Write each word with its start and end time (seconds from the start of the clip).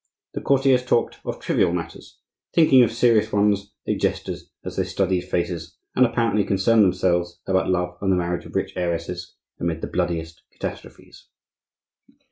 The 0.33 0.41
courtiers 0.41 0.83
talked 0.83 1.19
of 1.23 1.39
trivial 1.39 1.73
matters, 1.73 2.17
thinking 2.55 2.81
of 2.81 2.91
serious 2.91 3.31
ones; 3.31 3.71
they 3.85 3.93
jested 3.93 4.39
as 4.65 4.75
they 4.75 4.83
studied 4.83 5.21
faces, 5.25 5.77
and 5.95 6.07
apparently 6.07 6.43
concerned 6.43 6.83
themselves 6.83 7.39
about 7.45 7.69
love 7.69 7.99
and 8.01 8.11
the 8.11 8.15
marriage 8.15 8.47
of 8.47 8.55
rich 8.55 8.75
heiresses 8.75 9.35
amid 9.59 9.81
the 9.81 9.87
bloodiest 9.87 10.41
catastrophes. 10.53 11.27